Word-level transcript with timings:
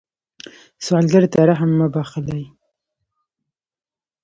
سوالګر 0.85 1.23
ته 1.33 1.39
رحم 1.49 1.71
مه 1.79 1.87
بخلئ 1.93 2.43